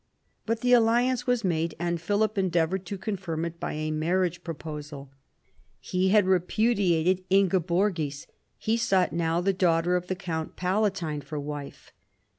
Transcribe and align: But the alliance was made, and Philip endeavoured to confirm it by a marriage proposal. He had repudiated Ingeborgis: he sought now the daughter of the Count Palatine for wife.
But 0.47 0.61
the 0.61 0.73
alliance 0.73 1.27
was 1.27 1.43
made, 1.43 1.75
and 1.77 2.01
Philip 2.01 2.35
endeavoured 2.35 2.87
to 2.87 2.97
confirm 2.97 3.45
it 3.45 3.59
by 3.59 3.73
a 3.73 3.91
marriage 3.91 4.43
proposal. 4.43 5.11
He 5.79 6.09
had 6.09 6.25
repudiated 6.25 7.23
Ingeborgis: 7.29 8.25
he 8.57 8.77
sought 8.77 9.13
now 9.13 9.41
the 9.41 9.53
daughter 9.53 9.95
of 9.95 10.07
the 10.07 10.15
Count 10.15 10.55
Palatine 10.55 11.21
for 11.21 11.39
wife. 11.39 11.93